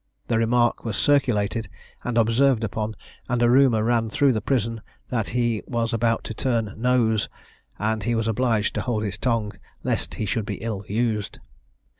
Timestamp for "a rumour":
3.43-3.83